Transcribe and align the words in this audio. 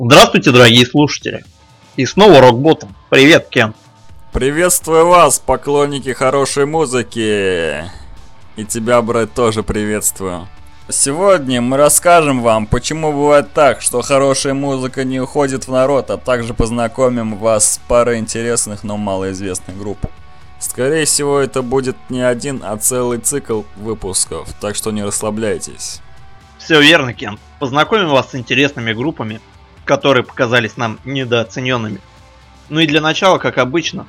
Здравствуйте, 0.00 0.50
дорогие 0.50 0.86
слушатели. 0.86 1.44
И 1.96 2.06
снова 2.06 2.40
Рокботом. 2.40 2.94
Привет, 3.10 3.48
Кен. 3.50 3.74
Приветствую 4.32 5.06
вас, 5.06 5.38
поклонники 5.38 6.14
хорошей 6.14 6.64
музыки. 6.64 7.84
И 8.56 8.64
тебя, 8.64 9.02
брат, 9.02 9.34
тоже 9.34 9.62
приветствую. 9.62 10.48
Сегодня 10.88 11.60
мы 11.60 11.76
расскажем 11.76 12.42
вам, 12.42 12.66
почему 12.66 13.12
бывает 13.12 13.52
так, 13.52 13.82
что 13.82 14.00
хорошая 14.02 14.54
музыка 14.54 15.04
не 15.04 15.20
уходит 15.20 15.66
в 15.66 15.72
народ, 15.72 16.10
а 16.10 16.16
также 16.16 16.54
познакомим 16.54 17.36
вас 17.36 17.74
с 17.74 17.78
парой 17.86 18.18
интересных, 18.18 18.82
но 18.82 18.96
малоизвестных 18.96 19.78
групп. 19.78 19.98
Скорее 20.62 21.06
всего, 21.06 21.40
это 21.40 21.60
будет 21.60 21.96
не 22.08 22.20
один, 22.20 22.62
а 22.64 22.76
целый 22.76 23.18
цикл 23.18 23.62
выпусков, 23.76 24.48
так 24.60 24.76
что 24.76 24.92
не 24.92 25.02
расслабляйтесь. 25.02 26.00
Все 26.58 26.80
верно, 26.80 27.12
Кен. 27.12 27.38
Познакомим 27.58 28.10
вас 28.10 28.30
с 28.30 28.36
интересными 28.36 28.92
группами, 28.92 29.40
которые 29.84 30.22
показались 30.22 30.76
нам 30.76 31.00
недооцененными. 31.04 32.00
Ну 32.68 32.78
и 32.78 32.86
для 32.86 33.00
начала, 33.00 33.38
как 33.38 33.58
обычно, 33.58 34.06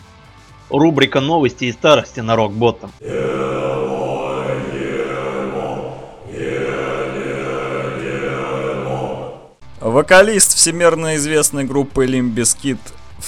рубрика 0.69 1.21
новости 1.21 1.65
и 1.65 1.71
старости 1.71 2.19
на 2.19 2.35
Рокботом. 2.35 2.91
Вокалист 9.81 10.55
всемирно 10.55 11.15
известной 11.15 11.63
группы 11.63 12.05
Limp 12.05 12.35
Bizkit 12.35 12.77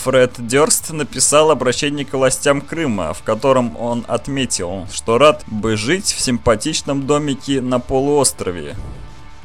Фред 0.04 0.34
Дёрст 0.38 0.92
написал 0.92 1.52
обращение 1.52 2.06
к 2.06 2.14
властям 2.14 2.62
Крыма, 2.62 3.14
в 3.14 3.24
котором 3.24 3.76
он 3.78 4.06
отметил, 4.08 4.88
что 4.92 5.18
рад 5.18 5.44
бы 5.48 5.78
жить 5.78 6.08
в 6.08 6.20
симпатичном 6.20 7.08
домике 7.08 7.62
на 7.62 7.80
полуострове. 7.80 8.76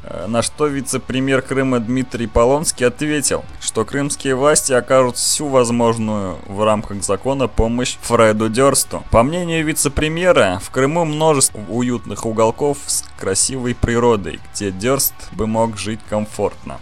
Э, 0.03 0.27
на 0.27 0.43
что 0.43 0.67
вице-премьер 0.67 1.43
Крыма 1.43 1.79
Дмитрий 1.79 2.27
Полонский 2.27 2.87
ответил, 2.87 3.45
что 3.61 3.85
крымские 3.85 4.35
власти 4.35 4.73
окажут 4.73 5.17
всю 5.17 5.47
возможную 5.47 6.39
в 6.47 6.65
рамках 6.65 7.03
закона 7.03 7.49
помощь 7.49 7.97
Фреду 8.03 8.49
Дёрсту. 8.49 9.05
По 9.11 9.23
мнению 9.23 9.65
вице-премьера, 9.65 10.61
в 10.63 10.71
Крыму 10.71 11.05
множество 11.05 11.61
уютных 11.69 12.27
уголков 12.27 12.79
с 12.87 13.05
красивой 13.19 13.75
природой, 13.75 14.41
где 14.53 14.71
Дёрст 14.71 15.15
бы 15.33 15.47
мог 15.47 15.79
жить 15.79 16.01
комфортно. 16.09 16.79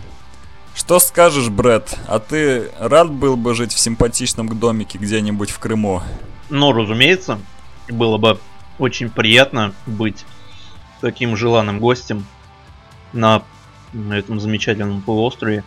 Что 0.79 1.01
скажешь, 1.01 1.49
Брэд? 1.49 1.99
А 2.07 2.21
ты 2.21 2.71
рад 2.79 3.11
был 3.11 3.37
бы 3.37 3.53
жить 3.53 3.73
в 3.73 3.81
симпатичном 3.81 4.57
домике 4.61 4.97
где-нибудь 4.97 5.51
в 5.51 5.59
Крыму? 5.59 6.03
Ну, 6.51 6.73
разумеется, 6.73 7.41
было 7.89 8.17
бы 8.17 8.39
очень 8.79 9.11
приятно 9.11 9.75
быть 9.87 10.25
таким 11.01 11.37
желанным 11.37 11.81
гостем 11.81 12.25
на, 13.13 13.43
этом 13.93 14.39
замечательном 14.39 15.03
полуострове, 15.03 15.65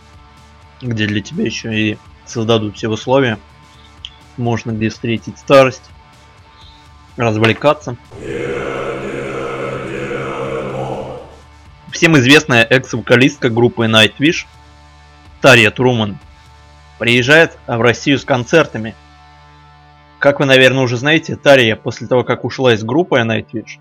где 0.80 1.06
для 1.06 1.20
тебя 1.20 1.44
еще 1.44 1.78
и 1.78 1.98
создадут 2.24 2.78
все 2.78 2.88
условия. 2.88 3.38
Можно 4.38 4.70
где 4.70 4.88
встретить 4.88 5.38
старость, 5.38 5.90
развлекаться. 7.18 7.98
Всем 11.90 12.16
известная 12.16 12.64
экс-вокалистка 12.64 13.50
группы 13.50 13.84
Nightwish– 13.84 14.46
Тарья 15.42 15.72
Труман 15.72 16.18
приезжает 17.00 17.58
в 17.66 17.80
Россию 17.80 18.20
с 18.20 18.24
концертами. 18.24 18.94
Как 20.20 20.38
вы, 20.38 20.46
наверное, 20.46 20.84
уже 20.84 20.96
знаете, 20.96 21.34
Тарья 21.34 21.74
после 21.74 22.06
того, 22.06 22.22
как 22.22 22.44
ушла 22.44 22.74
из 22.74 22.84
группы 22.84 23.16
Nightwish, 23.16 23.80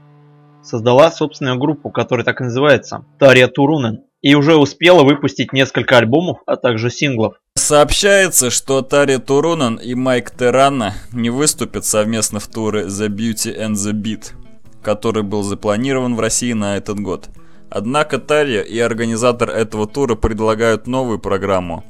создала 0.63 1.11
собственную 1.11 1.59
группу, 1.59 1.91
которая 1.91 2.25
так 2.25 2.41
и 2.41 2.45
называется 2.45 3.05
Тарья 3.19 3.47
Турунен, 3.47 3.99
и 4.23 4.33
уже 4.33 4.55
успела 4.55 5.03
выпустить 5.03 5.53
несколько 5.53 5.99
альбомов, 5.99 6.39
а 6.47 6.55
также 6.55 6.89
синглов. 6.89 7.35
Сообщается, 7.53 8.49
что 8.49 8.81
Тарья 8.81 9.19
Турунен 9.19 9.75
и 9.75 9.93
Майк 9.93 10.31
Террана 10.31 10.95
не 11.11 11.29
выступят 11.29 11.85
совместно 11.85 12.39
в 12.39 12.47
туре 12.47 12.85
The 12.85 13.07
Beauty 13.07 13.55
and 13.55 13.73
the 13.73 13.93
Beat, 13.93 14.31
который 14.81 15.21
был 15.21 15.43
запланирован 15.43 16.15
в 16.15 16.19
России 16.19 16.53
на 16.53 16.77
этот 16.77 16.99
год– 16.99 17.29
Однако 17.71 18.19
Тарья 18.19 18.61
и 18.61 18.77
организатор 18.79 19.49
этого 19.49 19.87
тура 19.87 20.15
предлагают 20.15 20.87
новую 20.87 21.19
программу, 21.19 21.85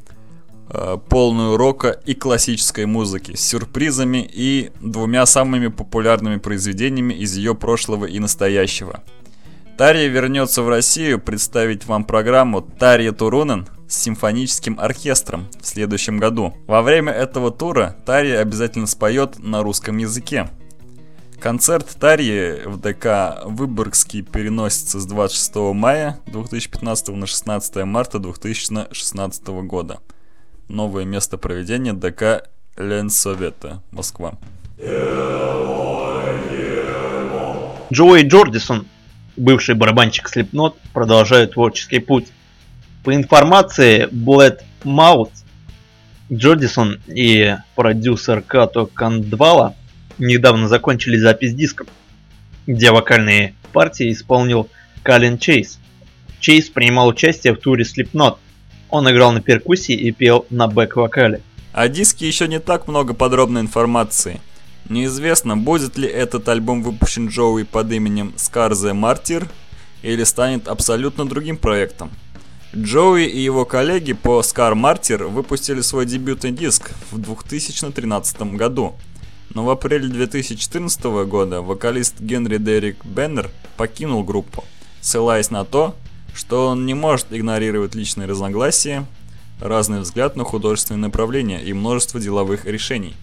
э, 0.70 0.98
полную 1.10 1.58
рока 1.58 2.00
и 2.06 2.14
классической 2.14 2.86
музыки, 2.86 3.36
с 3.36 3.42
сюрпризами 3.42 4.30
и 4.32 4.70
двумя 4.80 5.26
самыми 5.26 5.70
популярными 5.70 6.38
произведениями 6.38 7.16
из 7.16 7.36
ее 7.36 7.56
прошлого 7.56 8.06
и 8.06 8.20
настоящего. 8.20 9.02
Тарья 9.76 10.08
вернется 10.08 10.62
в 10.62 10.70
Россию 10.70 11.20
представить 11.20 11.88
вам 11.88 12.04
программу 12.04 12.62
«Тарья 12.62 13.12
Турунен» 13.12 13.68
с 13.88 13.98
симфоническим 13.98 14.80
оркестром 14.80 15.48
в 15.60 15.66
следующем 15.66 16.20
году. 16.20 16.54
Во 16.68 16.84
время 16.84 17.12
этого 17.12 17.50
тура 17.50 17.96
Тарья 18.06 18.40
обязательно 18.40 18.86
споет 18.86 19.40
на 19.40 19.64
русском 19.64 19.98
языке. 19.98 20.48
Концерт 21.42 21.88
Тарьи 22.00 22.68
в 22.68 22.78
ДК 22.80 23.44
Выборгский 23.46 24.22
переносится 24.22 25.00
с 25.00 25.08
26 25.08 25.56
мая 25.74 26.20
2015 26.28 27.08
на 27.16 27.26
16 27.26 27.78
марта 27.78 28.20
2016 28.20 29.48
года. 29.48 30.02
Новое 30.68 31.04
место 31.04 31.40
проведения 31.40 31.94
ДК 31.94 32.48
Ленсовета, 32.78 33.82
Москва. 33.90 34.36
Джоуи 37.92 38.22
Джордисон, 38.22 38.86
бывший 39.36 39.74
барабанщик 39.74 40.30
Slipknot, 40.30 40.76
продолжает 40.94 41.54
творческий 41.54 41.98
путь. 41.98 42.28
По 43.04 43.16
информации 43.16 44.08
Bled 44.12 44.60
Mouth, 44.84 45.32
Джордисон 46.32 47.00
и 47.08 47.56
продюсер 47.74 48.44
Като 48.44 48.86
Кандвала– 48.86 49.74
недавно 50.18 50.68
закончили 50.68 51.18
запись 51.18 51.54
дисков, 51.54 51.88
где 52.68 52.92
вокальные 52.92 53.56
партии 53.72 54.12
исполнил 54.12 54.70
Калин 55.04 55.38
Чейз. 55.38 55.80
Чейз 56.40 56.70
принимал 56.70 57.08
участие 57.08 57.54
в 57.54 57.58
туре 57.58 57.84
Slipknot. 57.84 58.38
Он 58.90 59.10
играл 59.10 59.32
на 59.32 59.42
перкуссии 59.42 59.96
и 59.96 60.12
пел 60.12 60.46
на 60.50 60.68
бэк-вокале. 60.68 61.42
О 61.72 61.88
диске 61.88 62.28
еще 62.28 62.48
не 62.48 62.60
так 62.60 62.88
много 62.88 63.14
подробной 63.14 63.62
информации. 63.62 64.42
Неизвестно, 64.90 65.56
будет 65.56 65.98
ли 65.98 66.08
этот 66.08 66.50
альбом 66.50 66.84
выпущен 66.84 67.28
Джоуи 67.28 67.64
под 67.64 67.92
именем 67.92 68.34
the 68.36 68.94
Martyr 68.94 69.48
или 70.02 70.24
станет 70.24 70.68
абсолютно 70.68 71.26
другим 71.26 71.56
проектом. 71.56 72.12
Джоуи 72.76 73.26
и 73.26 73.40
его 73.40 73.66
коллеги 73.66 74.14
по 74.14 74.42
Scar 74.42 74.74
Martyr 74.74 75.28
выпустили 75.28 75.82
свой 75.82 76.06
дебютный 76.06 76.52
диск 76.52 76.92
в 77.12 77.20
2013 77.20 78.42
году– 78.56 78.96
но 79.54 79.66
в 79.66 79.70
апреле 79.70 80.08
2014 80.08 81.04
года 81.26 81.62
вокалист 81.62 82.20
Генри 82.20 82.58
Дерек 82.58 83.06
Беннер 83.06 83.50
покинул 83.78 84.24
группу, 84.24 84.64
ссылаясь 85.02 85.52
на 85.52 85.66
то, 85.66 85.96
что 86.34 86.68
он 86.68 86.86
не 86.86 86.94
может 86.94 87.28
игнорировать 87.32 87.96
личные 87.96 88.28
разногласия, 88.28 89.06
разный 89.60 90.00
взгляд 90.00 90.36
на 90.36 90.44
художественное 90.44 91.02
направление 91.02 91.62
и 91.62 91.74
множество 91.74 92.20
деловых 92.20 92.66
решений. 92.66 93.14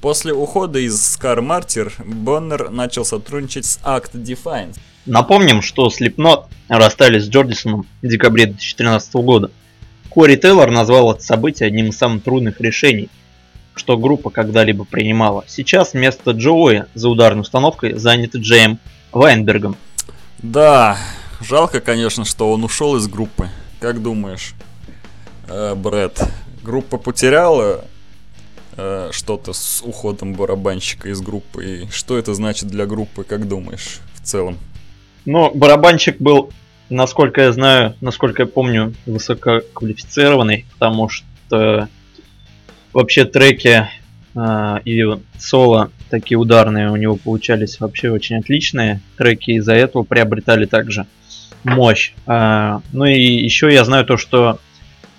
После 0.00 0.32
ухода 0.32 0.80
из 0.80 0.94
Scar 0.94 1.38
Martyr 1.38 1.92
Боннер 2.04 2.70
начал 2.70 3.04
сотрудничать 3.04 3.66
с 3.66 3.78
Act 3.84 4.12
Defiance. 4.14 4.78
Напомним, 5.06 5.62
что 5.62 5.88
Slipknot 5.88 6.46
расстались 6.68 7.24
с 7.24 7.28
Джордисоном 7.28 7.86
в 8.02 8.06
декабре 8.06 8.46
2013 8.46 9.14
года. 9.14 9.50
Кори 10.08 10.34
Тейлор 10.34 10.70
назвал 10.70 11.12
это 11.12 11.22
событие 11.22 11.68
одним 11.68 11.86
из 11.86 11.98
самых 11.98 12.24
трудных 12.24 12.60
решений– 12.60 13.08
что 13.74 13.96
группа 13.96 14.30
когда-либо 14.30 14.84
принимала. 14.84 15.44
Сейчас 15.46 15.92
вместо 15.92 16.32
Джоуи 16.32 16.84
за 16.94 17.08
ударной 17.08 17.42
установкой 17.42 17.98
занят 17.98 18.34
Джейм 18.36 18.78
Вайнбергом. 19.12 19.76
Да, 20.38 20.98
жалко, 21.40 21.80
конечно, 21.80 22.24
что 22.24 22.52
он 22.52 22.64
ушел 22.64 22.96
из 22.96 23.06
группы. 23.06 23.48
Как 23.80 24.02
думаешь, 24.02 24.54
э, 25.48 25.74
Брэд, 25.74 26.20
группа 26.62 26.98
потеряла 26.98 27.84
э, 28.76 29.10
что-то 29.12 29.52
с 29.52 29.82
уходом 29.82 30.34
барабанщика 30.34 31.08
из 31.08 31.20
группы? 31.20 31.64
И 31.64 31.90
что 31.90 32.18
это 32.18 32.34
значит 32.34 32.68
для 32.68 32.86
группы, 32.86 33.24
как 33.24 33.48
думаешь, 33.48 34.00
в 34.14 34.20
целом? 34.22 34.58
Ну, 35.24 35.50
барабанщик 35.54 36.20
был, 36.20 36.50
насколько 36.88 37.42
я 37.42 37.52
знаю, 37.52 37.94
насколько 38.00 38.42
я 38.42 38.46
помню, 38.46 38.94
высококвалифицированный, 39.06 40.66
потому 40.74 41.08
что 41.08 41.88
вообще 42.92 43.24
треки 43.24 43.88
э, 44.34 44.78
и 44.84 45.04
соло 45.38 45.90
такие 46.12 46.36
ударные 46.36 46.90
у 46.90 46.96
него 46.96 47.16
получались 47.16 47.80
вообще 47.80 48.10
очень 48.10 48.36
отличные. 48.36 49.00
Треки 49.16 49.52
из-за 49.52 49.72
этого 49.72 50.02
приобретали 50.02 50.66
также 50.66 51.06
мощь. 51.64 52.12
Э, 52.26 52.80
ну 52.92 53.06
и 53.06 53.20
еще 53.20 53.72
я 53.72 53.84
знаю 53.84 54.04
то, 54.04 54.16
что 54.16 54.58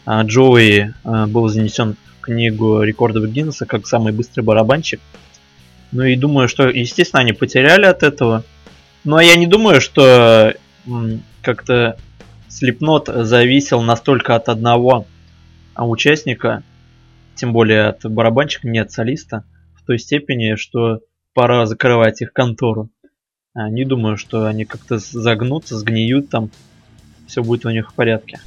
э, 0.05 0.21
Джоуи 0.23 0.93
э, 1.03 1.25
был 1.25 1.47
занесен 1.47 1.95
в 1.95 2.21
книгу 2.21 2.83
рекордов 2.83 3.25
Гиннесса 3.27 3.65
как 3.65 3.87
самый 3.87 4.13
быстрый 4.13 4.41
барабанщик. 4.41 5.01
Ну 5.91 6.03
и 6.03 6.15
думаю, 6.15 6.47
что, 6.47 6.69
естественно, 6.69 7.21
они 7.21 7.33
потеряли 7.33 7.85
от 7.85 8.03
этого. 8.03 8.43
Но 9.03 9.19
я 9.19 9.35
не 9.35 9.47
думаю, 9.47 9.81
что 9.81 10.53
как-то 11.41 11.97
Slipknot 12.49 13.23
зависел 13.23 13.81
настолько 13.81 14.35
от 14.35 14.49
одного 14.49 15.05
участника, 15.75 16.63
тем 17.35 17.53
более 17.53 17.87
от 17.87 18.05
барабанщика, 18.05 18.67
нет 18.67 18.91
солиста, 18.91 19.43
в 19.75 19.85
той 19.85 19.99
степени, 19.99 20.55
что 20.55 21.01
пора 21.33 21.65
закрывать 21.65 22.21
их 22.21 22.31
контору. 22.33 22.89
Не 23.55 23.85
думаю, 23.85 24.17
что 24.17 24.45
они 24.45 24.65
как-то 24.65 24.97
загнутся, 24.97 25.77
сгниют 25.77 26.29
там, 26.29 26.49
все 27.27 27.43
будет 27.43 27.65
у 27.65 27.69
них 27.69 27.91
в 27.91 27.93
порядке. 27.93 28.39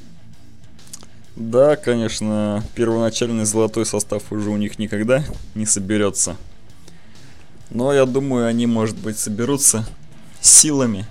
Да, 1.36 1.76
конечно, 1.76 2.62
первоначальный 2.74 3.44
золотой 3.44 3.84
состав 3.84 4.32
уже 4.32 4.50
у 4.50 4.56
них 4.56 4.78
никогда 4.78 5.22
не 5.54 5.66
соберется. 5.66 6.36
Но 7.70 7.92
я 7.92 8.06
думаю, 8.06 8.46
они, 8.46 8.66
может 8.66 8.96
быть, 8.96 9.18
соберутся 9.18 9.84
силами 10.40 11.04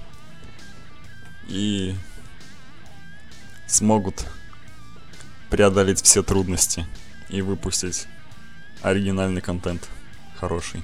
и 1.47 1.93
смогут 3.67 4.25
преодолеть 5.51 6.01
все 6.01 6.23
трудности 6.23 6.85
и 7.29 7.41
выпустить 7.41 8.07
оригинальный 8.81 9.41
контент 9.41 9.89
хороший. 10.35 10.81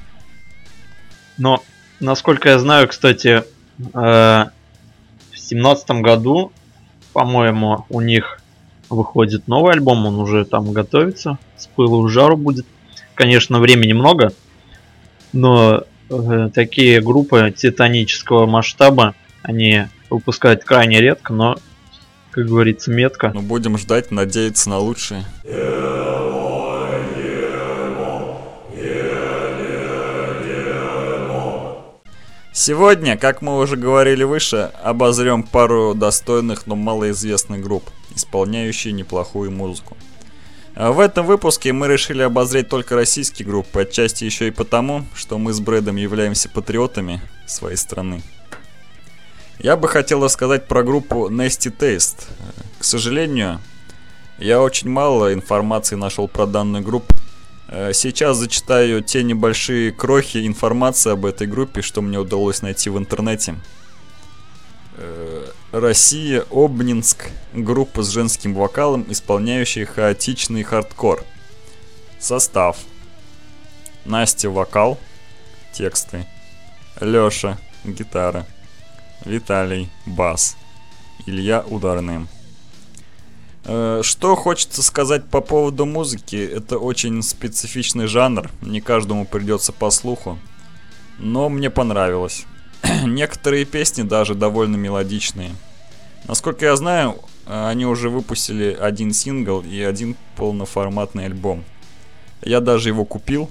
Но, 1.38 1.63
насколько 1.99 2.49
я 2.49 2.59
знаю, 2.59 2.88
кстати, 2.88 3.43
э, 3.79 3.85
в 3.93 4.49
семнадцатом 5.38 6.01
году, 6.01 6.51
по-моему, 7.13 7.85
у 7.89 8.01
них 8.01 8.41
выходит 8.89 9.47
новый 9.47 9.73
альбом, 9.73 10.05
он 10.05 10.19
уже 10.19 10.45
там 10.45 10.71
готовится, 10.71 11.38
с 11.57 11.67
пылу 11.67 12.03
в 12.03 12.09
жару 12.09 12.38
будет. 12.38 12.65
Конечно, 13.15 13.59
времени 13.59 13.94
много, 13.94 14.33
но 15.33 15.83
э, 16.09 16.49
такие 16.53 17.01
группы 17.01 17.53
титанического 17.55 18.45
масштаба, 18.45 19.15
они 19.44 19.83
выпускают 20.09 20.63
крайне 20.63 20.99
редко, 20.99 21.33
но, 21.33 21.57
как 22.31 22.47
говорится, 22.47 22.91
метко. 22.91 23.31
Ну, 23.33 23.41
будем 23.41 23.77
ждать, 23.77 24.11
надеяться 24.11 24.69
на 24.69 24.79
лучшее. 24.79 25.23
Сегодня, 32.53 33.18
как 33.18 33.42
мы 33.42 33.57
уже 33.57 33.77
говорили 33.77 34.24
выше, 34.24 34.71
обозрем 34.83 35.44
пару 35.44 35.94
достойных, 35.94 36.68
но 36.68 36.75
малоизвестных 36.75 37.62
групп, 37.62 37.89
исполняющие 38.13 38.92
неплохую 38.92 39.51
музыку. 39.51 39.95
А 40.75 40.92
в 40.92 41.00
этом 41.00 41.25
выпуске 41.25 41.71
мы 41.71 41.88
решили 41.88 42.21
обозреть 42.21 42.68
только 42.68 42.95
российские 42.95 43.48
группы, 43.48 43.81
отчасти 43.81 44.25
еще 44.25 44.50
и 44.50 44.51
потому, 44.51 45.06
что 45.15 45.38
мы 45.38 45.53
с 45.53 45.62
Брэдом 45.62 45.95
являемся 45.95 46.50
патриотами 46.50 47.21
своей 47.48 47.77
страны. 47.77 48.21
Я 49.57 49.77
бы 49.77 49.88
хотел 49.88 50.21
рассказать 50.21 50.68
про 50.68 50.83
группу 50.83 51.30
Nasty 51.30 51.74
Taste. 51.74 52.25
К 52.80 52.83
сожалению, 52.83 53.62
я 54.39 54.62
очень 54.62 54.89
мало 54.89 55.33
информации 55.33 55.95
нашел 55.95 56.27
про 56.27 56.45
данную 56.47 56.83
группу, 56.83 57.13
сейчас 57.71 58.38
зачитаю 58.38 59.01
те 59.01 59.23
небольшие 59.23 59.91
крохи 59.91 60.45
информации 60.45 61.12
об 61.12 61.25
этой 61.25 61.47
группе, 61.47 61.81
что 61.81 62.01
мне 62.01 62.19
удалось 62.19 62.62
найти 62.62 62.89
в 62.89 62.97
интернете. 62.97 63.56
Э, 64.97 65.47
Россия, 65.71 66.44
Обнинск, 66.51 67.29
группа 67.53 68.03
с 68.03 68.09
женским 68.09 68.53
вокалом, 68.53 69.06
исполняющая 69.07 69.85
хаотичный 69.85 70.63
хардкор. 70.63 71.23
Состав. 72.19 72.77
Настя 74.03 74.50
вокал, 74.50 75.00
тексты. 75.73 76.27
Лёша 77.00 77.57
гитара. 77.85 78.45
Виталий 79.23 79.89
бас. 80.06 80.57
Илья 81.25 81.62
ударные. 81.62 82.27
Э, 83.65 84.01
что 84.03 84.35
хочется 84.35 84.81
сказать 84.81 85.25
по 85.25 85.41
поводу 85.41 85.85
музыки, 85.85 86.35
это 86.35 86.77
очень 86.77 87.21
специфичный 87.21 88.07
жанр, 88.07 88.49
не 88.61 88.81
каждому 88.81 89.25
придется 89.25 89.71
по 89.71 89.91
слуху, 89.91 90.39
но 91.19 91.49
мне 91.49 91.69
понравилось. 91.69 92.45
Некоторые 93.03 93.65
песни 93.65 94.01
даже 94.01 94.33
довольно 94.33 94.75
мелодичные. 94.77 95.51
Насколько 96.27 96.65
я 96.65 96.75
знаю, 96.75 97.19
они 97.45 97.85
уже 97.85 98.09
выпустили 98.09 98.77
один 98.79 99.13
сингл 99.13 99.61
и 99.61 99.81
один 99.81 100.15
полноформатный 100.35 101.25
альбом. 101.25 101.63
Я 102.41 102.59
даже 102.59 102.89
его 102.89 103.05
купил, 103.05 103.49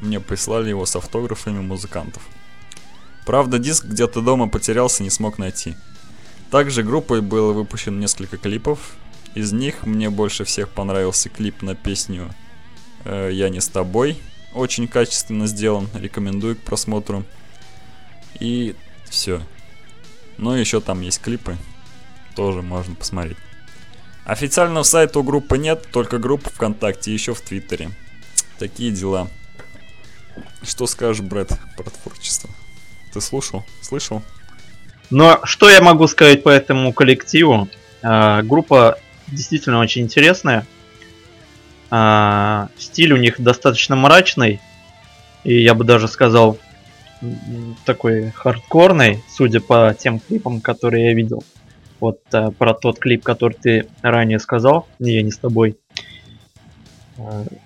мне 0.00 0.20
прислали 0.20 0.68
его 0.68 0.86
с 0.86 0.94
автографами 0.94 1.60
музыкантов. 1.60 2.22
Правда, 3.26 3.58
диск 3.58 3.84
где-то 3.84 4.20
дома 4.20 4.48
потерялся, 4.48 5.02
не 5.02 5.10
смог 5.10 5.38
найти. 5.38 5.74
Также 6.50 6.82
группой 6.82 7.20
было 7.20 7.52
выпущено 7.52 7.98
несколько 7.98 8.36
клипов. 8.36 8.96
Из 9.34 9.52
них 9.52 9.86
мне 9.86 10.10
больше 10.10 10.44
всех 10.44 10.70
понравился 10.70 11.28
клип 11.28 11.62
на 11.62 11.76
песню 11.76 12.34
э, 13.04 13.30
«Я 13.32 13.48
не 13.48 13.60
с 13.60 13.68
тобой». 13.68 14.18
Очень 14.52 14.88
качественно 14.88 15.46
сделан, 15.46 15.88
рекомендую 15.94 16.56
к 16.56 16.60
просмотру. 16.60 17.24
И 18.40 18.74
все. 19.08 19.40
И 20.38 20.42
еще 20.42 20.80
там 20.80 21.02
есть 21.02 21.20
клипы, 21.20 21.56
тоже 22.34 22.62
можно 22.62 22.96
посмотреть. 22.96 23.36
Официального 24.24 24.82
сайта 24.82 25.20
у 25.20 25.22
группы 25.22 25.58
нет, 25.58 25.86
только 25.92 26.18
группа 26.18 26.50
ВКонтакте, 26.50 27.12
еще 27.12 27.34
в 27.34 27.40
Твиттере. 27.40 27.90
Такие 28.58 28.90
дела. 28.90 29.28
Что 30.62 30.86
скажешь, 30.86 31.22
Брэд, 31.22 31.52
про 31.76 31.90
творчество? 31.90 32.50
Ты 33.12 33.20
слушал? 33.20 33.64
Слышал? 33.82 34.22
Но 35.10 35.40
что 35.42 35.68
я 35.68 35.82
могу 35.82 36.06
сказать 36.06 36.42
по 36.42 36.48
этому 36.48 36.92
коллективу? 36.92 37.68
А, 38.02 38.42
группа 38.42 38.98
действительно 39.26 39.80
очень 39.80 40.02
интересная. 40.02 40.66
А, 41.90 42.68
стиль 42.78 43.12
у 43.12 43.16
них 43.16 43.40
достаточно 43.40 43.96
мрачный. 43.96 44.60
И 45.42 45.62
я 45.62 45.74
бы 45.74 45.84
даже 45.84 46.06
сказал, 46.06 46.58
такой 47.84 48.30
хардкорный, 48.30 49.22
судя 49.28 49.60
по 49.60 49.94
тем 49.98 50.20
клипам, 50.20 50.60
которые 50.60 51.06
я 51.06 51.14
видел. 51.14 51.42
Вот 51.98 52.20
а, 52.32 52.52
про 52.52 52.72
тот 52.72 53.00
клип, 53.00 53.24
который 53.24 53.54
ты 53.54 53.88
ранее 54.02 54.38
сказал, 54.38 54.86
я 55.00 55.22
не 55.22 55.32
с 55.32 55.38
тобой. 55.38 55.76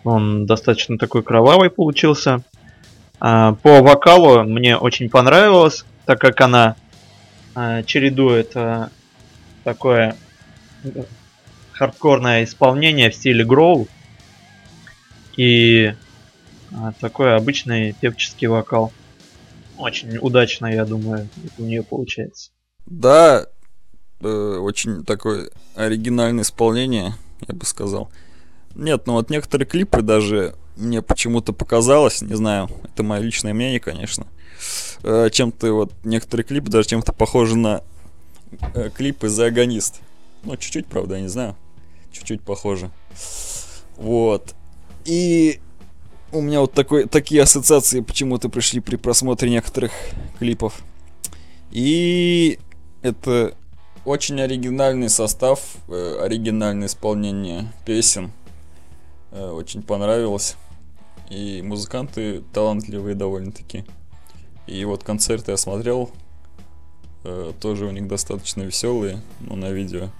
Он 0.03 0.47
достаточно 0.47 0.99
такой 0.99 1.23
кровавый 1.23 1.71
получился. 1.71 2.43
По 3.21 3.57
вокалу 3.63 4.43
мне 4.43 4.77
очень 4.77 5.09
понравилось, 5.09 5.85
так 6.07 6.21
как 6.21 6.41
она 6.41 6.75
э, 6.75 6.84
чередует 7.87 8.57
э, 8.57 8.89
такое 9.63 10.17
хардкорное 11.73 12.45
исполнение 12.45 13.11
в 13.11 13.15
стиле 13.15 13.45
гроу 13.45 13.89
и 15.37 15.87
э, 15.87 15.95
такой 17.01 17.37
обычный 17.37 17.93
певческий 17.93 18.47
вокал. 18.47 18.93
Очень 19.77 20.19
удачно, 20.19 20.67
я 20.67 20.85
думаю, 20.85 21.29
у 21.59 21.63
нее 21.63 21.83
получается. 21.83 22.51
Да, 22.87 23.47
э, 24.21 24.27
очень 24.27 25.05
такое 25.05 25.51
оригинальное 25.75 26.45
исполнение, 26.45 27.15
я 27.49 27.55
бы 27.55 27.65
сказал. 27.65 28.11
Нет, 28.75 29.07
ну 29.07 29.15
вот 29.15 29.31
некоторые 29.31 29.67
клипы 29.67 30.03
даже 30.03 30.55
мне 30.77 31.03
почему-то 31.03 31.53
показалось, 31.53 32.23
не 32.23 32.35
знаю, 32.35 32.69
это 32.85 33.03
мое 33.03 33.21
личное 33.21 33.55
мнение, 33.55 33.81
конечно, 33.81 34.27
э, 35.03 35.31
чем-то 35.31 35.73
вот 35.73 35.93
некоторые 36.05 36.45
клипы 36.45 36.71
даже 36.71 36.89
чем-то 36.89 37.13
похожи 37.13 37.57
на 37.57 37.83
э, 38.75 38.91
клипы 38.91 39.29
за 39.29 39.47
агонист. 39.47 40.01
Ну, 40.43 40.57
чуть-чуть, 40.57 40.87
правда, 40.87 41.17
я 41.17 41.23
не 41.23 41.29
знаю. 41.29 41.57
Чуть-чуть 42.13 42.43
похоже. 42.43 42.91
Вот. 43.97 44.55
И 45.05 45.61
у 46.33 46.41
меня 46.41 46.61
вот 46.61 46.73
такой, 46.73 47.07
такие 47.07 47.43
ассоциации 47.43 48.01
почему-то 48.01 48.49
пришли 48.49 48.81
при 48.81 48.97
просмотре 48.97 49.51
некоторых 49.51 49.93
клипов. 50.39 50.83
И 51.71 52.59
это 53.03 53.55
очень 54.05 54.41
оригинальный 54.41 55.09
состав, 55.09 55.61
э, 55.89 56.19
оригинальное 56.23 56.89
исполнение 56.89 57.73
песен. 57.85 58.33
Очень 59.33 59.83
понравилось. 59.83 60.57
И 61.31 61.63
музыканты 61.63 62.43
талантливые 62.53 63.15
довольно-таки. 63.15 63.85
И 64.67 64.85
вот 64.85 65.05
концерты 65.05 65.53
я 65.53 65.57
смотрел, 65.57 66.11
э, 67.25 67.53
тоже 67.61 67.87
у 67.87 67.91
них 67.91 68.09
достаточно 68.09 68.63
веселые, 68.63 69.21
но 69.41 69.57
на 69.57 69.71
видео. 69.71 70.11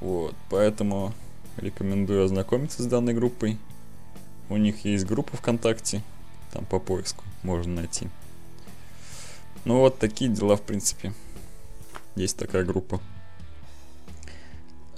Вот, 0.00 0.34
поэтому 0.50 1.12
рекомендую 1.56 2.24
ознакомиться 2.24 2.82
с 2.82 2.86
данной 2.86 3.14
группой. 3.14 3.58
У 4.48 4.56
них 4.56 4.84
есть 4.84 5.04
группа 5.04 5.36
ВКонтакте, 5.36 6.02
там 6.52 6.64
по 6.64 6.78
поиску 6.78 7.24
можно 7.42 7.82
найти. 7.82 8.08
Ну 9.64 9.80
вот 9.80 9.98
такие 9.98 10.30
дела, 10.30 10.56
в 10.56 10.62
принципе. 10.62 11.12
Есть 12.14 12.36
такая 12.36 12.64
группа. 12.64 13.00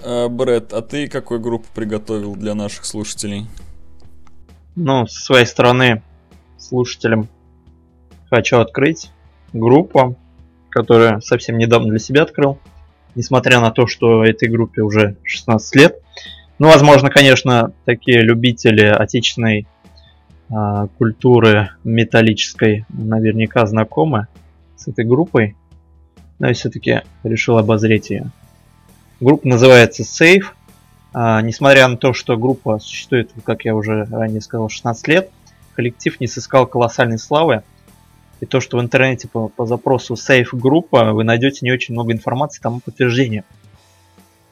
А, 0.01 0.29
Брэд, 0.29 0.73
а 0.73 0.83
ты 0.83 1.09
какую 1.09 1.41
группу 1.41 1.67
приготовил 1.75 2.37
для 2.37 2.55
наших 2.55 2.85
слушателей? 2.85 3.47
Ну, 4.77 5.07
с 5.07 5.13
своей 5.13 5.47
стороны, 5.47 6.03
слушателям 6.59 7.29
хочу 8.29 8.59
открыть 8.59 9.11
группа, 9.53 10.15
которую 10.71 11.21
совсем 11.21 11.59
недавно 11.59 11.91
для 11.91 11.99
себя 11.99 12.23
открыл. 12.23 12.59
Несмотря 13.15 13.61
на 13.61 13.71
то, 13.73 13.87
что 13.87 14.25
этой 14.25 14.49
группе 14.49 14.83
уже 14.83 15.17
16 15.25 15.77
лет. 15.77 15.99
Ну, 16.59 16.69
возможно, 16.69 17.11
конечно, 17.11 17.73
такие 17.85 18.23
любители 18.23 18.85
отечественной 18.85 19.67
э, 20.49 20.89
культуры 20.97 21.71
металлической 21.83 22.85
наверняка 22.89 23.67
знакомы 23.67 24.29
с 24.77 24.87
этой 24.87 25.05
группой. 25.05 25.57
Но 26.39 26.49
я 26.49 26.55
все-таки 26.55 27.03
решил 27.25 27.59
обозреть 27.59 28.11
ее. 28.11 28.31
Группа 29.19 29.47
называется 29.49 30.03
Safe. 30.03 30.45
А, 31.13 31.43
несмотря 31.43 31.89
на 31.89 31.97
то, 31.97 32.13
что 32.13 32.37
группа 32.37 32.79
существует, 32.79 33.31
как 33.45 33.65
я 33.65 33.75
уже 33.75 34.05
ранее 34.05 34.41
сказал, 34.41 34.69
16 34.69 35.09
лет, 35.09 35.31
коллектив 35.75 36.21
не 36.21 36.27
сыскал 36.27 36.67
колоссальной 36.67 37.19
славы. 37.19 37.63
И 38.41 38.47
то, 38.47 38.61
что 38.61 38.79
в 38.79 38.81
интернете 38.81 39.29
по, 39.29 39.49
по 39.49 39.67
запросу 39.67 40.15
Safe 40.15 40.49
группа, 40.53 41.13
вы 41.13 41.25
найдете 41.25 41.59
не 41.63 41.73
очень 41.73 41.95
много 41.95 42.13
информации 42.13 42.63
тому 42.63 42.81
подтверждение. 42.81 43.45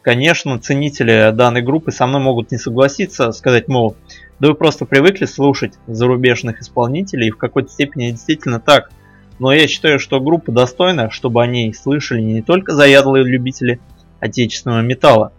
Конечно, 0.02 0.58
ценители 0.58 1.32
данной 1.32 1.62
группы 1.62 1.90
со 1.90 2.06
мной 2.06 2.20
могут 2.20 2.50
не 2.50 2.58
согласиться, 2.58 3.32
сказать, 3.32 3.68
мол, 3.68 3.96
да 4.40 4.48
вы 4.48 4.54
просто 4.54 4.84
привыкли 4.84 5.26
слушать 5.26 5.74
зарубежных 5.86 6.60
исполнителей, 6.60 7.28
и 7.28 7.30
в 7.30 7.36
какой-то 7.36 7.70
степени 7.70 8.10
действительно 8.10 8.60
так. 8.60 8.90
Но 9.38 9.52
я 9.52 9.68
считаю, 9.68 9.98
что 9.98 10.20
группа 10.20 10.52
достойна, 10.52 11.10
чтобы 11.10 11.42
о 11.42 11.46
ней 11.46 11.72
слышали 11.72 12.20
не 12.20 12.42
только 12.42 12.74
заядлые 12.74 13.24
любители 13.24 13.80
отечественного 14.20 14.80
металла. 14.80 15.32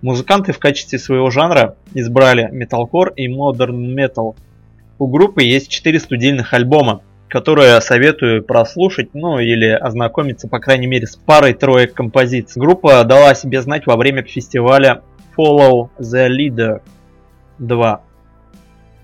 Музыканты 0.00 0.52
в 0.52 0.58
качестве 0.58 0.98
своего 0.98 1.30
жанра 1.30 1.76
избрали 1.92 2.48
металкор 2.52 3.12
и 3.16 3.28
модерн 3.28 3.94
метал. 3.94 4.36
У 4.98 5.08
группы 5.08 5.42
есть 5.42 5.68
4 5.68 5.98
студийных 5.98 6.54
альбома, 6.54 7.02
которые 7.28 7.80
советую 7.80 8.44
прослушать, 8.44 9.14
ну 9.14 9.38
или 9.38 9.66
ознакомиться, 9.66 10.48
по 10.48 10.60
крайней 10.60 10.86
мере, 10.86 11.06
с 11.06 11.16
парой-троек 11.16 11.94
композиций. 11.94 12.60
Группа 12.60 13.02
дала 13.04 13.34
себе 13.34 13.60
знать 13.60 13.86
во 13.86 13.96
время 13.96 14.22
фестиваля 14.22 15.02
Follow 15.36 15.90
the 15.98 16.28
Leader 16.28 16.80
2 17.58 18.00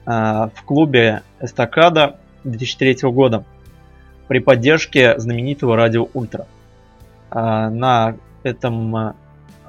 а, 0.07 0.51
в 0.55 0.63
клубе 0.63 1.23
Эстакада 1.41 2.17
2003 2.45 3.11
года 3.11 3.45
при 4.29 4.39
поддержке 4.39 5.19
знаменитого 5.19 5.77
радио 5.77 6.09
Ультра. 6.15 6.47
А, 7.31 7.69
на 7.69 8.17
этом 8.45 9.15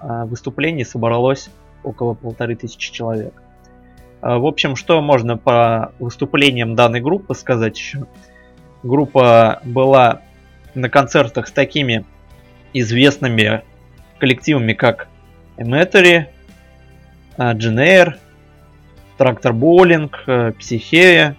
а, 0.01 0.25
выступлении 0.25 0.83
собралось 0.83 1.49
около 1.83 2.13
полторы 2.13 2.55
тысячи 2.55 2.91
человек. 2.91 3.33
В 4.21 4.47
общем, 4.47 4.75
что 4.75 5.01
можно 5.01 5.37
по 5.37 5.91
выступлениям 5.99 6.75
данной 6.75 6.99
группы 6.99 7.35
сказать 7.35 7.77
еще? 7.77 8.07
Группа 8.81 9.59
была 9.63 10.21
на 10.73 10.89
концертах 10.89 11.47
с 11.47 11.51
такими 11.51 12.05
известными 12.73 13.61
коллективами, 14.17 14.73
как 14.73 15.09
Emetry, 15.57 16.25
Дженейр, 17.39 18.17
Трактор 19.17 19.53
Боулинг, 19.53 20.25
Психея 20.57 21.35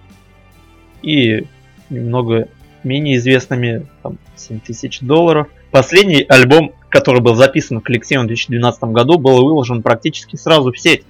и 1.01 1.45
немного 1.89 2.47
менее 2.83 3.17
известными, 3.17 3.85
там, 4.01 4.17
7 4.35 4.59
тысяч 4.59 5.01
долларов. 5.01 5.47
Последний 5.71 6.25
альбом, 6.27 6.73
который 6.89 7.21
был 7.21 7.35
записан 7.35 7.81
коллективом 7.81 8.25
в 8.25 8.27
2012 8.27 8.83
году, 8.85 9.17
был 9.17 9.45
выложен 9.45 9.81
практически 9.81 10.35
сразу 10.35 10.71
в 10.71 10.79
сеть. 10.79 11.03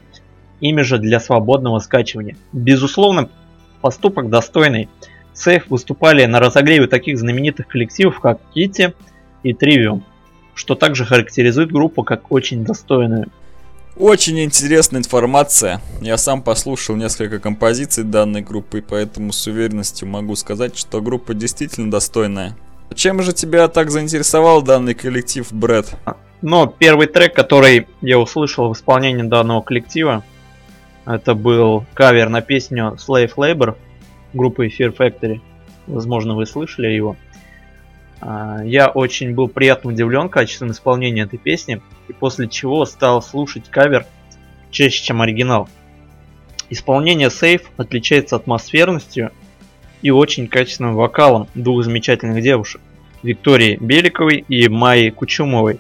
Ими 0.60 0.82
же 0.82 0.98
для 0.98 1.20
свободного 1.20 1.80
скачивания. 1.80 2.36
Безусловно, 2.52 3.30
поступок 3.82 4.30
достойный. 4.30 4.90
Сейф 5.34 5.70
выступали 5.70 6.26
на 6.26 6.40
разогреве 6.40 6.88
таких 6.88 7.20
знаменитых 7.20 7.68
коллективов, 7.68 8.20
как 8.20 8.40
Кити 8.56 8.94
и 9.44 9.54
Тривиум, 9.54 10.04
что 10.56 10.74
также 10.74 11.06
характеризует 11.06 11.72
группу 11.72 12.04
как 12.04 12.32
очень 12.32 12.66
достойную. 12.66 13.28
Очень 13.96 14.44
интересная 14.44 15.00
информация. 15.00 15.82
Я 16.02 16.18
сам 16.18 16.44
послушал 16.44 16.96
несколько 16.96 17.40
композиций 17.40 18.04
данной 18.04 18.42
группы, 18.42 18.84
поэтому 18.88 19.32
с 19.32 19.46
уверенностью 19.48 20.08
могу 20.08 20.36
сказать, 20.36 20.78
что 20.78 21.02
группа 21.02 21.34
действительно 21.34 21.90
достойная. 21.90 22.56
Чем 22.96 23.22
же 23.22 23.34
тебя 23.34 23.68
так 23.68 23.92
заинтересовал 23.92 24.62
данный 24.62 24.94
коллектив, 24.94 25.52
Брэд? 25.52 25.96
Ну, 26.42 26.68
первый 26.68 27.08
трек, 27.08 27.34
который 27.36 27.88
я 28.02 28.20
услышал 28.20 28.70
в 28.70 28.74
исполнении 28.74 29.24
данного 29.24 29.62
коллектива, 29.62 30.24
это 31.06 31.36
был 31.36 31.86
кавер 31.94 32.30
на 32.30 32.42
песню 32.42 32.98
Slave 32.98 33.34
Labor 33.36 33.76
группы 34.34 34.68
Fear 34.68 34.96
Factory. 34.96 35.42
Возможно, 35.88 36.36
вы 36.36 36.46
слышали 36.46 36.88
его. 36.88 37.16
А, 38.20 38.62
я 38.64 38.90
очень 38.90 39.34
был 39.34 39.48
приятно 39.48 39.92
удивлен 39.92 40.30
качеством 40.30 40.72
исполнения 40.72 41.22
этой 41.24 41.40
песни, 41.40 41.82
и 42.08 42.14
после 42.14 42.48
чего 42.48 42.86
стал 42.86 43.22
слушать 43.22 43.70
кавер 43.70 44.06
чаще, 44.72 45.04
чем 45.04 45.22
оригинал. 45.22 45.70
Исполнение 46.70 47.30
Safe 47.30 47.64
отличается 47.78 48.36
атмосферностью 48.36 49.32
и 50.02 50.12
очень 50.12 50.48
качественным 50.48 50.96
вокалом 50.96 51.48
двух 51.56 51.84
замечательных 51.84 52.42
девушек, 52.42 52.82
Виктории 53.24 53.78
Беликовой 53.80 54.46
и 54.48 54.68
Майи 54.68 55.10
Кучумовой. 55.10 55.80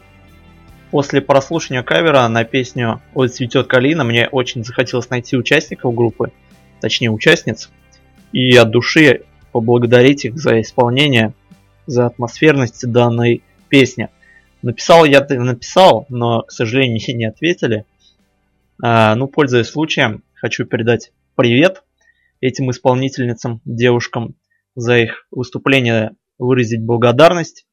После 0.92 1.22
прослушивания 1.22 1.84
кавера 1.84 2.28
на 2.28 2.44
песню 2.44 3.02
«Ой, 3.14 3.30
цветет 3.30 3.68
калина» 3.68 4.04
мне 4.04 4.28
очень 4.28 4.64
захотелось 4.64 5.10
найти 5.10 5.36
участников 5.36 5.94
группы, 5.94 6.32
точнее 6.80 7.12
участниц, 7.12 7.70
и 8.32 8.56
от 8.56 8.72
души 8.72 9.24
поблагодарить 9.52 10.26
их 10.26 10.38
за 10.38 10.62
исполнение– 10.62 11.34
за 11.88 12.06
атмосферность 12.06 12.90
данной 12.90 13.42
песни. 13.70 14.10
Написал 14.62 15.06
я 15.06 15.26
написал, 15.30 16.06
но, 16.10 16.44
к 16.44 16.52
сожалению, 16.52 17.00
не 17.18 17.26
ответили. 17.26 17.86
А, 18.84 19.16
ну, 19.16 19.28
пользуясь 19.28 19.68
случаем, 19.68 20.24
хочу 20.36 20.66
передать 20.66 21.12
привет 21.36 21.82
этим 22.42 22.72
исполнительницам, 22.72 23.62
девушкам, 23.66 24.36
за 24.76 25.00
их 25.00 25.28
выступление 25.32 26.12
выразить 26.38 26.84
благодарность 26.84 27.66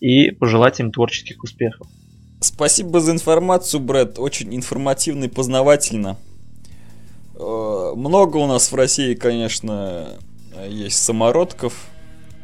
и 0.00 0.30
пожелать 0.30 0.80
им 0.80 0.92
творческих 0.92 1.42
успехов. 1.42 1.86
Спасибо 2.40 3.00
за 3.00 3.12
информацию, 3.12 3.80
Брэд. 3.80 4.18
Очень 4.18 4.54
информативно 4.54 5.24
и 5.24 5.28
познавательно. 5.28 6.16
Э, 7.34 7.92
много 7.96 8.36
у 8.38 8.46
нас 8.46 8.70
в 8.70 8.74
России, 8.74 9.14
конечно, 9.14 10.18
есть 10.68 11.02
самородков, 11.02 11.90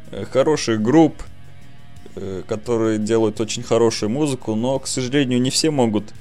Э, 0.09 0.23
хороших 0.23 0.81
групп, 0.81 1.21
э, 2.15 2.43
которые 2.47 2.97
делают 2.97 3.41
очень 3.41 3.61
хорошую 3.63 4.09
музыку, 4.09 4.55
но, 4.55 4.79
к 4.79 4.87
сожалению, 4.87 5.41
не 5.41 5.49
все 5.49 5.71
могут 5.71 6.13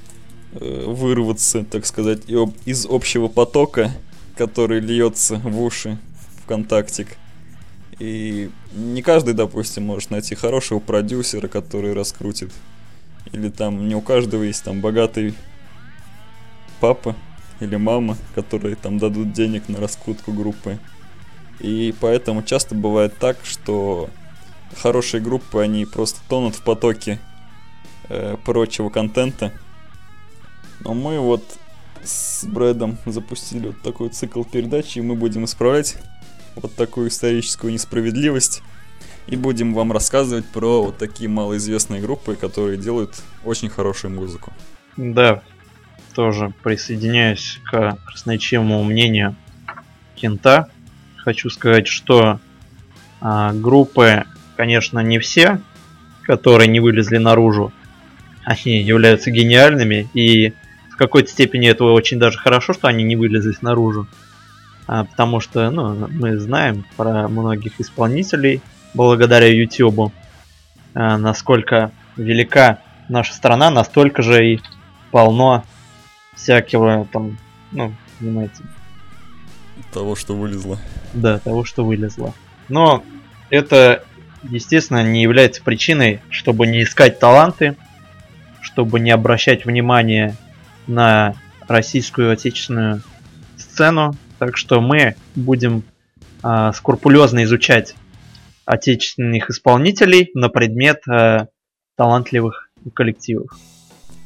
вырваться, 0.58 1.64
так 1.64 1.84
сказать, 1.84 2.20
из 2.64 2.86
общего 2.86 3.28
потока, 3.28 3.90
который 4.36 4.80
льется 4.80 5.36
в 5.36 5.60
уши 5.60 5.98
ВКонтактик. 6.44 7.16
И 7.98 8.50
не 8.74 9.02
каждый, 9.02 9.34
допустим, 9.34 9.84
может 9.84 10.10
найти 10.10 10.34
хорошего 10.34 10.78
продюсера, 10.78 11.48
который 11.48 11.94
раскрутит. 11.94 12.52
Или 13.32 13.48
там 13.48 13.88
не 13.88 13.94
у 13.94 14.00
каждого 14.00 14.42
есть 14.42 14.62
там 14.62 14.80
богатый 14.80 15.34
папа 16.80 17.16
или 17.60 17.76
мама, 17.76 18.16
которые 18.34 18.76
там 18.76 18.98
дадут 18.98 19.32
денег 19.32 19.68
на 19.68 19.80
раскрутку 19.80 20.32
группы. 20.32 20.78
И 21.60 21.94
поэтому 22.00 22.42
часто 22.42 22.74
бывает 22.74 23.16
так, 23.18 23.38
что 23.42 24.10
хорошие 24.76 25.22
группы, 25.22 25.62
они 25.62 25.86
просто 25.86 26.20
тонут 26.28 26.54
в 26.54 26.62
потоке 26.62 27.18
э, 28.10 28.36
прочего 28.44 28.90
контента. 28.90 29.52
Но 30.80 30.92
мы 30.92 31.18
вот 31.18 31.42
с 32.06 32.44
Брэдом 32.44 32.98
запустили 33.04 33.68
вот 33.68 33.82
такой 33.82 34.08
цикл 34.08 34.42
передач, 34.44 34.96
и 34.96 35.00
мы 35.00 35.14
будем 35.14 35.44
исправлять 35.44 35.96
вот 36.54 36.74
такую 36.74 37.08
историческую 37.08 37.72
несправедливость. 37.72 38.62
И 39.26 39.36
будем 39.36 39.74
вам 39.74 39.90
рассказывать 39.90 40.46
про 40.46 40.84
вот 40.84 40.98
такие 40.98 41.28
малоизвестные 41.28 42.00
группы, 42.00 42.36
которые 42.36 42.78
делают 42.78 43.20
очень 43.44 43.68
хорошую 43.68 44.14
музыку. 44.14 44.52
Да, 44.96 45.42
тоже 46.14 46.54
присоединяюсь 46.62 47.60
к 47.64 47.98
красноречивому 48.06 48.84
мнению 48.84 49.34
Кента 50.14 50.70
хочу 51.26 51.50
сказать, 51.50 51.88
что 51.88 52.38
а, 53.20 53.52
группы, 53.52 54.24
конечно, 54.56 55.00
не 55.00 55.18
все, 55.18 55.60
которые 56.22 56.68
не 56.68 56.78
вылезли 56.78 57.16
наружу, 57.16 57.72
они 58.44 58.80
являются 58.80 59.32
гениальными, 59.32 60.08
и 60.14 60.52
в 60.96 60.98
какой-то 60.98 61.30
степени 61.30 61.68
это 61.68 61.84
очень 61.84 62.18
даже 62.18 62.38
хорошо, 62.38 62.72
что 62.72 62.88
они 62.88 63.04
не 63.04 63.16
вылезли 63.16 63.54
наружу. 63.60 64.06
А, 64.86 65.04
потому 65.04 65.40
что 65.40 65.70
ну, 65.70 66.08
мы 66.08 66.38
знаем 66.38 66.86
про 66.96 67.28
многих 67.28 67.78
исполнителей 67.80 68.62
благодаря 68.94 69.46
YouTube, 69.46 70.10
а, 70.94 71.18
насколько 71.18 71.90
велика 72.16 72.78
наша 73.10 73.34
страна, 73.34 73.70
настолько 73.70 74.22
же 74.22 74.54
и 74.54 74.60
полно 75.10 75.64
всякого 76.34 77.06
там, 77.12 77.36
ну, 77.72 77.92
понимаете, 78.18 78.62
того, 79.92 80.16
что 80.16 80.34
вылезло. 80.34 80.78
Да, 81.12 81.38
того, 81.40 81.64
что 81.64 81.84
вылезло. 81.84 82.32
Но 82.70 83.04
это 83.50 84.02
естественно, 84.50 85.02
не 85.02 85.20
является 85.22 85.62
причиной, 85.62 86.20
чтобы 86.30 86.66
не 86.66 86.82
искать 86.82 87.18
таланты, 87.18 87.76
чтобы 88.62 88.98
не 88.98 89.10
обращать 89.10 89.66
внимание 89.66 90.36
на 90.86 91.34
российскую 91.68 92.32
отечественную 92.32 93.02
сцену. 93.56 94.14
Так 94.38 94.56
что 94.56 94.80
мы 94.80 95.16
будем 95.34 95.82
э, 96.42 96.72
скрупулезно 96.74 97.44
изучать 97.44 97.94
отечественных 98.64 99.50
исполнителей 99.50 100.30
на 100.34 100.48
предмет 100.48 101.00
э, 101.08 101.46
талантливых 101.96 102.70
коллективов. 102.94 103.50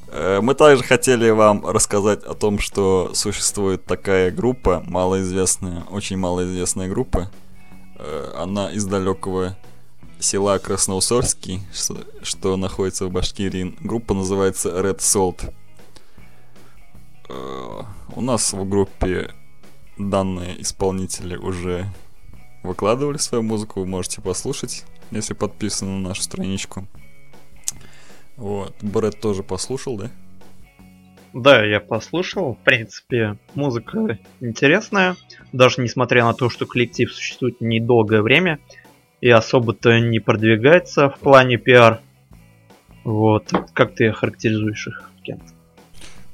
Э, 0.08 0.40
мы 0.42 0.54
также 0.54 0.82
хотели 0.82 1.30
вам 1.30 1.66
рассказать 1.66 2.24
о 2.24 2.34
том, 2.34 2.58
что 2.58 3.12
существует 3.14 3.84
такая 3.84 4.30
группа, 4.30 4.82
малоизвестная, 4.86 5.84
очень 5.90 6.16
малоизвестная 6.16 6.88
группа. 6.88 7.30
Э, 7.96 8.32
она 8.36 8.70
из 8.72 8.84
далекого 8.86 9.56
села 10.18 10.58
Красноусольский, 10.58 11.60
что, 11.72 11.98
что 12.22 12.56
находится 12.56 13.06
в 13.06 13.10
Башкирии. 13.10 13.74
Группа 13.80 14.14
называется 14.14 14.70
Red 14.70 14.98
Salt. 14.98 15.52
Э, 17.30 17.82
у 18.16 18.20
нас 18.20 18.52
в 18.52 18.68
группе 18.68 19.30
данные 19.98 20.60
исполнители 20.60 21.36
уже 21.36 21.86
выкладывали 22.62 23.18
свою 23.18 23.42
музыку, 23.42 23.80
вы 23.80 23.86
можете 23.86 24.20
послушать, 24.20 24.84
если 25.10 25.34
подписаны 25.34 25.92
на 25.92 26.08
нашу 26.08 26.22
страничку. 26.22 26.86
Вот, 28.36 28.74
Брэд 28.82 29.20
тоже 29.20 29.42
послушал, 29.42 29.96
да? 29.98 30.10
Да, 31.32 31.64
я 31.64 31.78
послушал. 31.78 32.54
В 32.54 32.64
принципе, 32.64 33.36
музыка 33.54 34.18
интересная. 34.40 35.16
Даже 35.52 35.80
несмотря 35.80 36.24
на 36.24 36.34
то, 36.34 36.50
что 36.50 36.66
коллектив 36.66 37.12
существует 37.12 37.60
недолгое 37.60 38.22
время 38.22 38.58
и 39.20 39.28
особо-то 39.28 40.00
не 40.00 40.18
продвигается 40.18 41.10
в 41.10 41.18
плане 41.18 41.56
пиар. 41.56 42.00
Вот. 43.04 43.52
Как 43.74 43.94
ты 43.94 44.10
характеризуешь 44.12 44.88
их, 44.88 45.10
Кент? 45.22 45.42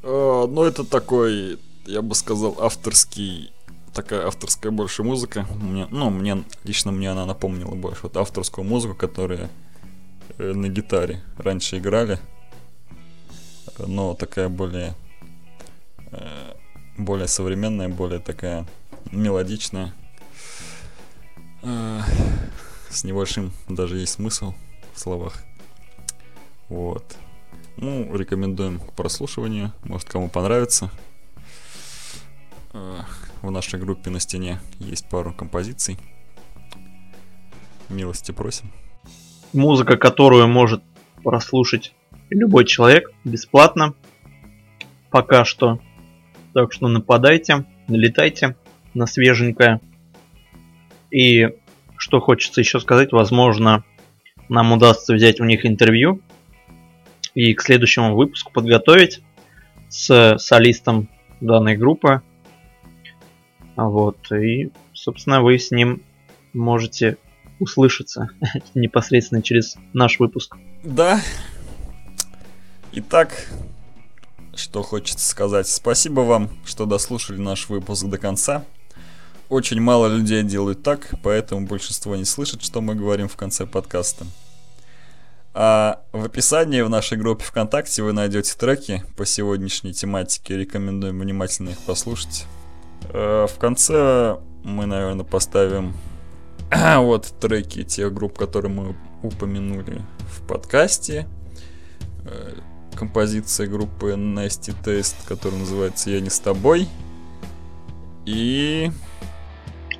Uh, 0.06 0.46
ну, 0.46 0.62
это 0.62 0.84
такой, 0.84 1.58
я 1.84 2.00
бы 2.00 2.14
сказал, 2.14 2.56
авторский 2.60 3.52
такая 3.92 4.26
авторская 4.26 4.70
больше 4.70 5.02
музыка. 5.02 5.46
Мне, 5.60 5.88
ну, 5.90 6.10
мне 6.10 6.44
лично 6.64 6.92
мне 6.92 7.10
она 7.10 7.26
напомнила 7.26 7.74
больше 7.74 8.02
вот 8.04 8.16
авторскую 8.16 8.64
музыку, 8.64 8.94
которая 8.94 9.50
Э, 10.38 10.52
на 10.52 10.68
гитаре 10.68 11.22
раньше 11.38 11.78
играли, 11.78 12.18
но 13.78 14.14
такая 14.14 14.48
более 14.50 14.94
э, 16.12 16.52
более 16.98 17.26
современная, 17.26 17.88
более 17.88 18.20
такая 18.20 18.66
мелодичная, 19.12 19.94
э, 21.62 22.00
с 22.90 23.04
небольшим 23.04 23.52
даже 23.68 23.98
есть 23.98 24.14
смысл 24.14 24.52
в 24.94 25.00
словах. 25.00 25.42
Вот. 26.68 27.16
Ну, 27.76 28.16
рекомендуем 28.16 28.80
к 28.80 28.92
прослушиванию. 28.92 29.72
Может, 29.84 30.08
кому 30.08 30.28
понравится. 30.28 30.90
В 32.72 33.50
нашей 33.50 33.78
группе 33.78 34.10
на 34.10 34.20
стене 34.20 34.60
есть 34.78 35.08
пару 35.08 35.32
композиций. 35.32 35.98
Милости 37.88 38.32
просим 38.32 38.70
музыка, 39.56 39.96
которую 39.96 40.46
может 40.48 40.82
прослушать 41.24 41.92
любой 42.30 42.64
человек 42.64 43.10
бесплатно. 43.24 43.94
Пока 45.10 45.44
что. 45.44 45.80
Так 46.52 46.72
что 46.72 46.88
нападайте, 46.88 47.64
налетайте 47.88 48.56
на 48.94 49.06
свеженькое. 49.06 49.80
И 51.10 51.48
что 51.96 52.20
хочется 52.20 52.60
еще 52.60 52.80
сказать, 52.80 53.12
возможно, 53.12 53.84
нам 54.48 54.72
удастся 54.72 55.14
взять 55.14 55.40
у 55.40 55.44
них 55.44 55.64
интервью 55.64 56.20
и 57.36 57.52
к 57.52 57.60
следующему 57.60 58.16
выпуску 58.16 58.50
подготовить 58.50 59.20
с 59.90 60.38
солистом 60.38 61.08
данной 61.40 61.76
группы. 61.76 62.22
Вот, 63.76 64.32
и, 64.32 64.72
собственно, 64.94 65.42
вы 65.42 65.58
с 65.58 65.70
ним 65.70 66.02
можете 66.54 67.18
услышаться 67.60 68.30
непосредственно 68.74 69.42
через 69.42 69.76
наш 69.92 70.18
выпуск. 70.18 70.56
Да. 70.82 71.20
Итак, 72.92 73.50
что 74.54 74.82
хочется 74.82 75.28
сказать. 75.28 75.68
Спасибо 75.68 76.20
вам, 76.20 76.48
что 76.64 76.86
дослушали 76.86 77.36
наш 77.36 77.68
выпуск 77.68 78.06
до 78.06 78.16
конца. 78.16 78.64
Очень 79.50 79.82
мало 79.82 80.06
людей 80.06 80.42
делают 80.42 80.82
так, 80.82 81.14
поэтому 81.22 81.66
большинство 81.66 82.16
не 82.16 82.24
слышит, 82.24 82.62
что 82.62 82.80
мы 82.80 82.94
говорим 82.94 83.28
в 83.28 83.36
конце 83.36 83.66
подкаста. 83.66 84.24
А 85.58 86.02
в 86.12 86.22
описании 86.22 86.82
в 86.82 86.90
нашей 86.90 87.16
группе 87.16 87.42
ВКонтакте 87.42 88.02
вы 88.02 88.12
найдете 88.12 88.54
треки 88.58 89.02
по 89.16 89.24
сегодняшней 89.24 89.94
тематике. 89.94 90.58
Рекомендуем 90.58 91.18
внимательно 91.18 91.70
их 91.70 91.78
послушать. 91.78 92.44
А 93.04 93.46
в 93.46 93.58
конце 93.58 94.36
мы, 94.64 94.84
наверное, 94.84 95.24
поставим 95.24 95.94
вот 96.98 97.32
треки 97.40 97.84
тех 97.84 98.12
групп, 98.12 98.36
которые 98.36 98.70
мы 98.70 98.96
упомянули 99.22 100.02
в 100.28 100.46
подкасте. 100.46 101.26
Э, 102.26 102.52
композиция 102.94 103.66
группы 103.66 104.10
Nasty 104.10 104.74
Taste, 104.84 105.16
которая 105.26 105.60
называется 105.60 106.10
«Я 106.10 106.20
не 106.20 106.28
с 106.28 106.38
тобой». 106.38 106.86
И... 108.26 108.90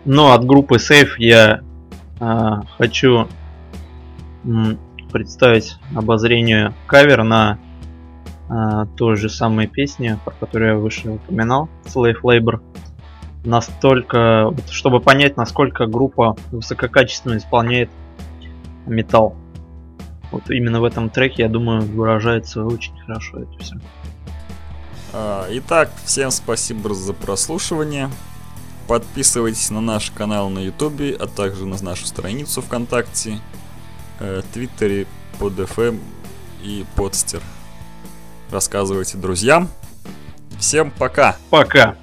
Ну, 0.05 0.33
от 0.33 0.45
группы 0.45 0.75
Safe 0.75 1.15
я 1.17 1.63
а, 2.21 2.67
хочу 2.77 3.27
представить 5.17 5.79
обозрению 5.95 6.75
кавер 6.87 7.23
на 7.25 7.59
а, 8.51 8.85
той 8.99 9.17
же 9.17 9.31
самой 9.31 9.67
песни, 9.67 10.19
про 10.27 10.35
которую 10.35 10.73
я 10.73 10.77
выше 10.77 11.09
упоминал, 11.09 11.71
Slave 11.87 12.21
Labor 12.23 12.61
настолько, 13.47 14.53
чтобы 14.71 15.01
понять, 15.01 15.39
насколько 15.39 15.87
группа 15.87 16.37
высококачественно 16.51 17.39
исполняет 17.39 17.89
металл. 18.85 19.35
Вот 20.33 20.51
именно 20.51 20.83
в 20.83 20.85
этом 20.85 21.09
треке, 21.09 21.45
я 21.45 21.49
думаю, 21.49 21.81
выражается 21.81 22.63
очень 22.63 22.93
хорошо 23.01 23.39
это 23.39 23.59
все. 23.59 23.77
А, 25.15 25.47
итак, 25.51 25.91
всем 26.05 26.31
спасибо 26.31 26.93
за 26.93 27.15
прослушивание. 27.15 28.11
Подписывайтесь 28.87 29.71
на 29.71 29.81
наш 29.81 30.11
канал 30.11 30.51
на 30.51 30.59
Ютубе, 30.59 31.17
а 31.19 31.27
также 31.27 31.65
на 31.65 31.83
нашу 31.83 32.05
страницу 32.07 32.61
ВКонтакте, 32.61 33.39
Э, 34.19 34.43
Твиттере, 34.53 35.07
под 35.39 35.59
FM 35.59 36.01
и 36.63 36.87
подстер. 36.97 37.43
Рассказывайте 38.51 39.19
друзьям. 39.19 39.69
Всем 40.59 40.91
пока. 40.91 41.37
Пока. 41.51 41.97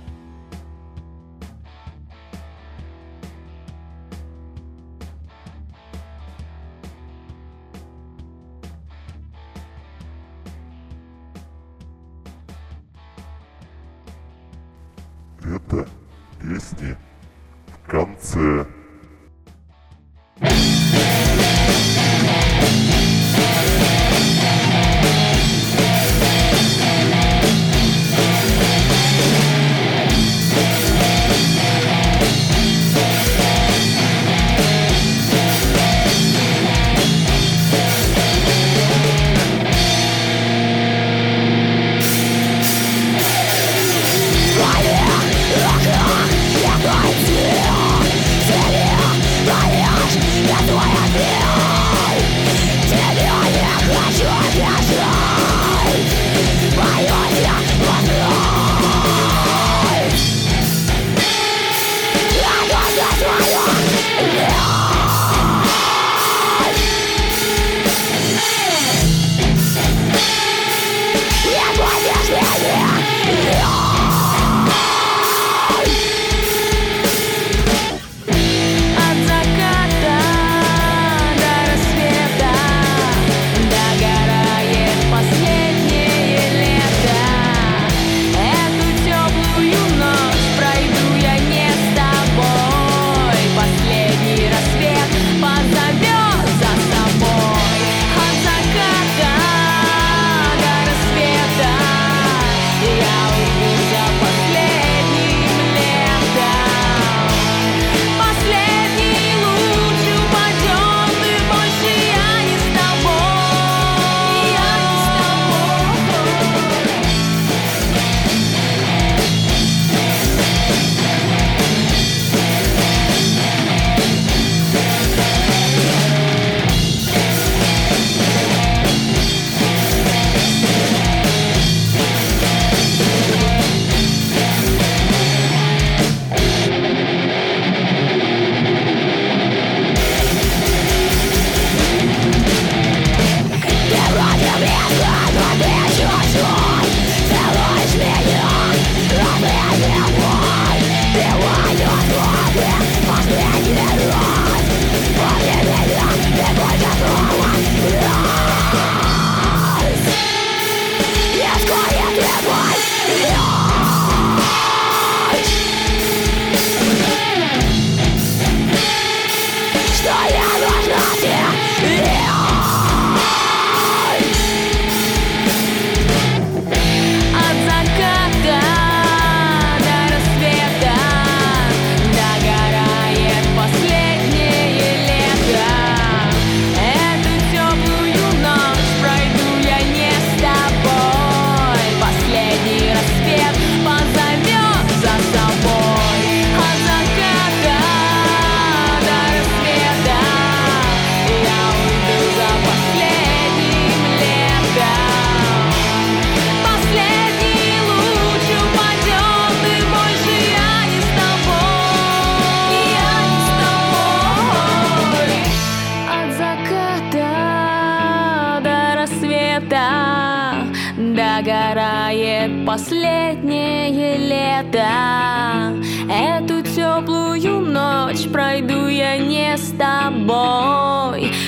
Это 15.44 15.88
песни 16.40 16.96
в 17.68 17.90
конце. 17.90 18.68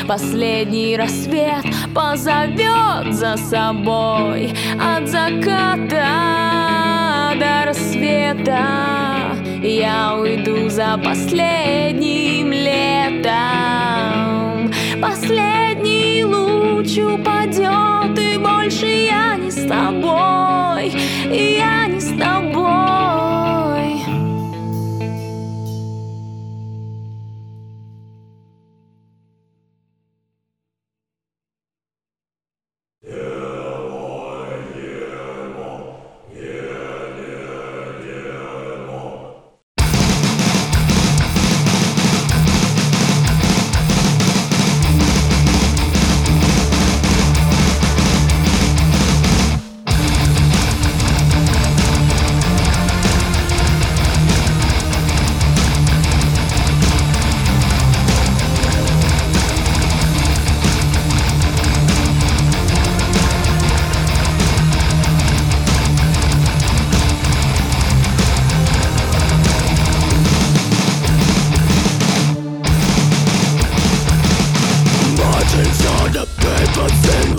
Последний 0.07 0.95
рассвет 0.97 1.65
позовет 1.93 3.11
за 3.11 3.37
собой 3.37 4.53
От 4.79 5.07
заката 5.07 6.05
до 7.39 7.65
рассвета. 7.65 8.65
Я 9.63 10.15
уйду 10.15 10.69
за 10.69 10.99
последним 11.03 12.51
летом. 12.51 13.35
Последний 15.01 16.23
луч 16.23 16.97
упадет 16.99 18.19
И 18.19 18.37
больше 18.37 18.85
я 18.85 19.35
не 19.37 19.49
с 19.49 19.67
тобой 19.67 20.93
Я 21.31 21.87
не 21.87 21.99
с 21.99 22.09
тобой 22.17 23.04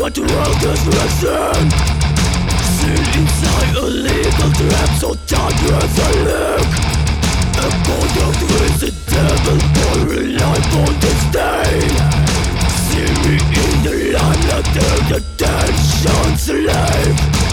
but 0.06 0.18
wrong 0.18 0.54
discretion 0.60 1.66
Seen 2.78 3.06
inside 3.18 3.74
a 3.74 3.86
legal 4.06 4.50
trap 4.52 4.90
so 5.00 5.14
dangerous 5.26 5.98
I 5.98 6.12
look. 6.28 6.70
A 7.58 7.68
point 7.82 8.14
with 8.40 8.76
the 8.82 8.92
devil 9.10 9.58
for 9.74 9.96
life 10.42 10.74
on 10.82 10.92
this 11.02 11.22
day 11.34 11.72
See 12.86 13.10
me 13.22 13.34
in 13.62 13.74
the 13.82 13.94
limelight, 14.14 14.68
there's 14.74 15.10
attention 15.18 16.36
slave 16.38 17.45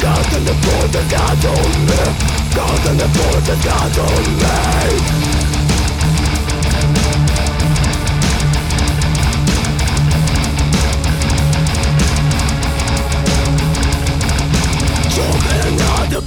Gods 0.00 0.36
and 0.36 0.46
the 0.46 0.52
Każdy 0.52 0.52
nie 0.52 0.54
pójdę 0.54 0.98
zgadzony 1.08 1.96
Każdy 2.54 2.94
nie 2.94 3.08
pójdę 3.08 3.56
zgadzony 3.62 4.48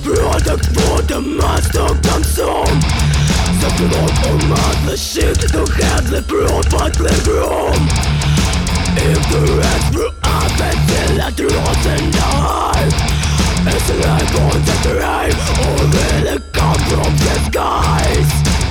product 0.03 0.65
for 0.65 1.01
the 1.03 1.21
mass 1.21 1.69
to 1.69 1.85
consume 2.09 2.79
The 3.61 3.69
blood 3.77 4.15
or 4.27 4.47
mud, 4.47 4.89
the 4.89 4.97
shit 4.97 5.39
to 5.39 5.59
have 5.83 6.09
the 6.09 6.21
broad 6.27 6.65
but 6.71 6.93
the 6.93 7.13
room 7.29 7.81
If 8.97 9.21
the 9.31 9.41
rest 9.57 9.95
were 9.95 10.13
up 10.23 10.51
until 10.59 11.21
I 11.21 11.31
draws 11.31 11.85
and 11.85 12.13
die 12.13 13.20
Is 13.67 13.89
it 13.91 13.99
a 13.99 14.17
god 14.33 14.57
that 14.65 14.79
they 14.83 14.97
aim? 14.97 15.37
Or 15.61 15.85
will 15.85 16.33
it 16.33 16.43
come 16.51 16.81
from 16.89 17.13
the 17.15 17.33
skies? 17.45 18.70